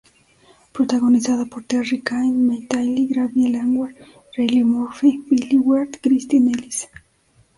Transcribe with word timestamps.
Protagonizada 0.73 1.45
por 1.45 1.63
Terry 1.63 2.01
Kinney, 2.01 2.31
Meg 2.31 2.67
Tilly, 2.69 3.05
Gabrielle 3.05 3.59
Anwar, 3.59 3.93
Reilly 4.35 4.63
Murphy, 4.63 5.19
Billy 5.29 5.59
Wirth, 5.59 6.01
Christine 6.01 6.49
Elise. 6.53 6.87